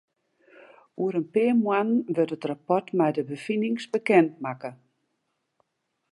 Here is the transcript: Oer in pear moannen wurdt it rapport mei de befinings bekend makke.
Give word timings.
Oer 1.01 1.15
in 1.21 1.27
pear 1.33 1.55
moannen 1.61 2.05
wurdt 2.13 2.35
it 2.37 2.47
rapport 2.49 2.87
mei 2.97 3.11
de 3.15 3.23
befinings 3.31 3.85
bekend 3.93 4.31
makke. 4.43 4.71